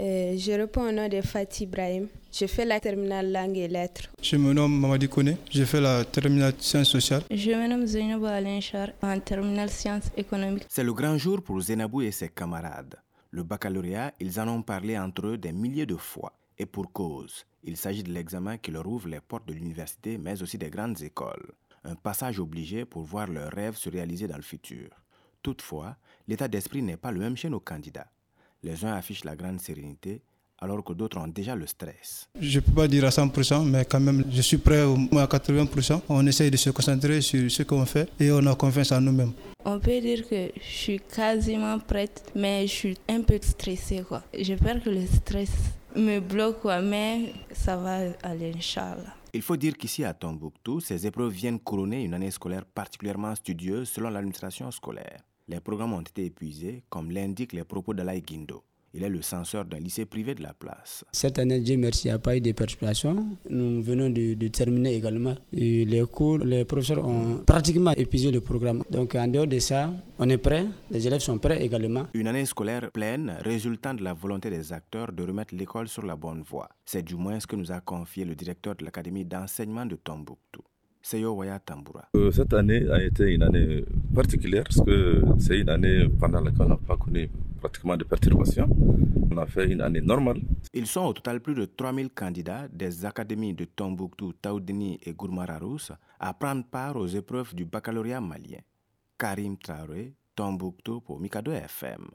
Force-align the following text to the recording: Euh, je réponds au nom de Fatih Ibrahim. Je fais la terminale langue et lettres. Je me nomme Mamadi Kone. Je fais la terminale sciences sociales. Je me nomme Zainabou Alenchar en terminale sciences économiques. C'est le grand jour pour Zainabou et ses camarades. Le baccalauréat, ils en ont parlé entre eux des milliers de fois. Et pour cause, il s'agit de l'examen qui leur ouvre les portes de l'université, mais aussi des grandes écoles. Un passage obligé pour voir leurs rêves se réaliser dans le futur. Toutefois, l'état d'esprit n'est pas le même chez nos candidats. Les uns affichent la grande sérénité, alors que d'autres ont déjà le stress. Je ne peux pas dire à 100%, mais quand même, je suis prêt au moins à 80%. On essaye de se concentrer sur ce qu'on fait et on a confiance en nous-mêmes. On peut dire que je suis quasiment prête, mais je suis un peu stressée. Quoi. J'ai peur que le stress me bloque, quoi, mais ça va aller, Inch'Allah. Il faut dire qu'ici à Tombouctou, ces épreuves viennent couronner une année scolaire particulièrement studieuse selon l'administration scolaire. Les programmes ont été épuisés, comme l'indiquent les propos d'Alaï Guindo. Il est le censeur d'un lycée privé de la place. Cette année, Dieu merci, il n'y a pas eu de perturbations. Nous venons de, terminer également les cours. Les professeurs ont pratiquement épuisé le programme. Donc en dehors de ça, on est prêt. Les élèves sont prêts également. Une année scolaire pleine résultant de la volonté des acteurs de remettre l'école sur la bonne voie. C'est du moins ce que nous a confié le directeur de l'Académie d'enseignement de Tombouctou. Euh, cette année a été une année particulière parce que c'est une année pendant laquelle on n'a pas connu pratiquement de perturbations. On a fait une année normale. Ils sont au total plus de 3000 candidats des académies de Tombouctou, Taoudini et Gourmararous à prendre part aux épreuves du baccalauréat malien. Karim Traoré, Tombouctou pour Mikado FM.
Euh, 0.00 0.36
je 0.38 0.52
réponds 0.52 0.88
au 0.88 0.92
nom 0.92 1.08
de 1.08 1.20
Fatih 1.20 1.64
Ibrahim. 1.64 2.06
Je 2.32 2.46
fais 2.46 2.64
la 2.64 2.78
terminale 2.78 3.32
langue 3.32 3.56
et 3.58 3.66
lettres. 3.66 4.02
Je 4.22 4.36
me 4.36 4.52
nomme 4.52 4.78
Mamadi 4.78 5.08
Kone. 5.08 5.36
Je 5.50 5.64
fais 5.64 5.80
la 5.80 6.04
terminale 6.04 6.54
sciences 6.58 6.88
sociales. 6.90 7.22
Je 7.30 7.50
me 7.50 7.66
nomme 7.66 7.84
Zainabou 7.84 8.26
Alenchar 8.26 8.90
en 9.02 9.18
terminale 9.18 9.70
sciences 9.70 10.10
économiques. 10.16 10.66
C'est 10.68 10.84
le 10.84 10.92
grand 10.92 11.18
jour 11.18 11.42
pour 11.42 11.60
Zainabou 11.60 12.02
et 12.02 12.12
ses 12.12 12.28
camarades. 12.28 12.94
Le 13.30 13.42
baccalauréat, 13.42 14.12
ils 14.20 14.38
en 14.38 14.46
ont 14.48 14.62
parlé 14.62 14.96
entre 14.96 15.26
eux 15.26 15.38
des 15.38 15.52
milliers 15.52 15.86
de 15.86 15.96
fois. 15.96 16.32
Et 16.56 16.66
pour 16.66 16.92
cause, 16.92 17.44
il 17.64 17.76
s'agit 17.76 18.04
de 18.04 18.12
l'examen 18.12 18.56
qui 18.56 18.70
leur 18.70 18.86
ouvre 18.86 19.08
les 19.08 19.20
portes 19.20 19.48
de 19.48 19.52
l'université, 19.54 20.16
mais 20.16 20.40
aussi 20.42 20.58
des 20.58 20.70
grandes 20.70 21.02
écoles. 21.02 21.50
Un 21.84 21.96
passage 21.96 22.38
obligé 22.38 22.84
pour 22.84 23.02
voir 23.02 23.26
leurs 23.28 23.50
rêves 23.52 23.76
se 23.76 23.90
réaliser 23.90 24.28
dans 24.28 24.36
le 24.36 24.42
futur. 24.42 24.90
Toutefois, 25.42 25.96
l'état 26.28 26.46
d'esprit 26.48 26.82
n'est 26.82 26.96
pas 26.96 27.10
le 27.10 27.20
même 27.20 27.36
chez 27.36 27.48
nos 27.48 27.60
candidats. 27.60 28.10
Les 28.62 28.84
uns 28.84 28.94
affichent 28.94 29.24
la 29.24 29.36
grande 29.36 29.60
sérénité, 29.60 30.20
alors 30.60 30.82
que 30.82 30.92
d'autres 30.92 31.18
ont 31.18 31.28
déjà 31.28 31.54
le 31.54 31.66
stress. 31.66 32.28
Je 32.40 32.58
ne 32.58 32.64
peux 32.64 32.72
pas 32.72 32.88
dire 32.88 33.04
à 33.04 33.10
100%, 33.10 33.64
mais 33.64 33.84
quand 33.84 34.00
même, 34.00 34.24
je 34.30 34.42
suis 34.42 34.58
prêt 34.58 34.82
au 34.82 34.96
moins 34.96 35.22
à 35.22 35.26
80%. 35.26 36.02
On 36.08 36.26
essaye 36.26 36.50
de 36.50 36.56
se 36.56 36.70
concentrer 36.70 37.20
sur 37.20 37.48
ce 37.50 37.62
qu'on 37.62 37.86
fait 37.86 38.08
et 38.18 38.32
on 38.32 38.44
a 38.46 38.54
confiance 38.56 38.90
en 38.92 39.00
nous-mêmes. 39.00 39.32
On 39.64 39.78
peut 39.78 40.00
dire 40.00 40.28
que 40.28 40.50
je 40.56 40.76
suis 40.76 41.00
quasiment 41.00 41.78
prête, 41.78 42.32
mais 42.34 42.66
je 42.66 42.72
suis 42.72 42.98
un 43.08 43.22
peu 43.22 43.38
stressée. 43.40 44.02
Quoi. 44.06 44.22
J'ai 44.36 44.56
peur 44.56 44.82
que 44.82 44.90
le 44.90 45.06
stress 45.06 45.50
me 45.94 46.18
bloque, 46.20 46.60
quoi, 46.60 46.80
mais 46.80 47.32
ça 47.52 47.76
va 47.76 47.98
aller, 48.22 48.52
Inch'Allah. 48.56 49.14
Il 49.32 49.42
faut 49.42 49.56
dire 49.56 49.76
qu'ici 49.76 50.04
à 50.04 50.14
Tombouctou, 50.14 50.80
ces 50.80 51.06
épreuves 51.06 51.32
viennent 51.32 51.60
couronner 51.60 52.02
une 52.02 52.14
année 52.14 52.30
scolaire 52.30 52.64
particulièrement 52.64 53.34
studieuse 53.34 53.88
selon 53.88 54.08
l'administration 54.08 54.70
scolaire. 54.70 55.20
Les 55.50 55.60
programmes 55.60 55.94
ont 55.94 56.02
été 56.02 56.26
épuisés, 56.26 56.82
comme 56.90 57.10
l'indiquent 57.10 57.54
les 57.54 57.64
propos 57.64 57.94
d'Alaï 57.94 58.20
Guindo. 58.20 58.62
Il 58.92 59.02
est 59.02 59.08
le 59.08 59.22
censeur 59.22 59.64
d'un 59.64 59.78
lycée 59.78 60.04
privé 60.04 60.34
de 60.34 60.42
la 60.42 60.52
place. 60.52 61.04
Cette 61.10 61.38
année, 61.38 61.60
Dieu 61.60 61.78
merci, 61.78 62.08
il 62.08 62.10
n'y 62.10 62.14
a 62.14 62.18
pas 62.18 62.36
eu 62.36 62.40
de 62.42 62.52
perturbations. 62.52 63.26
Nous 63.48 63.82
venons 63.82 64.10
de, 64.10 64.48
terminer 64.48 64.94
également 64.94 65.34
les 65.52 66.02
cours. 66.10 66.38
Les 66.38 66.66
professeurs 66.66 67.02
ont 67.06 67.38
pratiquement 67.46 67.92
épuisé 67.92 68.30
le 68.30 68.42
programme. 68.42 68.82
Donc 68.90 69.14
en 69.14 69.26
dehors 69.26 69.46
de 69.46 69.58
ça, 69.58 69.90
on 70.18 70.28
est 70.28 70.36
prêt. 70.38 70.66
Les 70.90 71.06
élèves 71.06 71.20
sont 71.20 71.38
prêts 71.38 71.62
également. 71.64 72.06
Une 72.12 72.26
année 72.28 72.44
scolaire 72.44 72.90
pleine 72.90 73.36
résultant 73.40 73.94
de 73.94 74.02
la 74.04 74.12
volonté 74.12 74.50
des 74.50 74.72
acteurs 74.74 75.12
de 75.12 75.22
remettre 75.22 75.54
l'école 75.54 75.88
sur 75.88 76.04
la 76.04 76.16
bonne 76.16 76.42
voie. 76.42 76.68
C'est 76.84 77.02
du 77.02 77.14
moins 77.16 77.40
ce 77.40 77.46
que 77.46 77.56
nous 77.56 77.72
a 77.72 77.80
confié 77.80 78.24
le 78.26 78.34
directeur 78.34 78.74
de 78.74 78.84
l'Académie 78.84 79.24
d'enseignement 79.24 79.86
de 79.86 79.96
Tombouctou. 79.96 80.62
Euh, 81.14 82.30
cette 82.30 82.52
année 82.52 82.86
a 82.90 83.02
été 83.02 83.32
une 83.32 83.42
année 83.42 83.84
particulière 84.18 84.64
parce 84.64 84.80
que 84.84 85.22
c'est 85.38 85.60
une 85.60 85.68
année 85.68 86.08
pendant 86.18 86.40
laquelle 86.40 86.62
on 86.66 86.70
n'a 86.70 86.76
pas 86.76 86.96
connu 86.96 87.30
pratiquement 87.60 87.96
de 87.96 88.02
perturbations. 88.02 88.68
On 89.30 89.36
a 89.38 89.46
fait 89.46 89.70
une 89.70 89.80
année 89.80 90.00
normale. 90.00 90.40
Ils 90.74 90.88
sont 90.88 91.02
au 91.06 91.12
total 91.12 91.40
plus 91.40 91.54
de 91.54 91.66
3000 91.66 92.10
candidats 92.10 92.66
des 92.66 93.04
académies 93.06 93.54
de 93.54 93.64
Tombouctou, 93.64 94.32
Taoudini 94.32 94.98
et 95.06 95.12
Gourmararous 95.12 95.92
à 96.18 96.34
prendre 96.34 96.64
part 96.64 96.96
aux 96.96 97.06
épreuves 97.06 97.54
du 97.54 97.64
baccalauréat 97.64 98.20
malien. 98.20 98.58
Karim 99.16 99.56
Traoré, 99.56 100.14
Tombouctou 100.34 101.00
pour 101.00 101.20
Mikado 101.20 101.52
FM. 101.52 102.08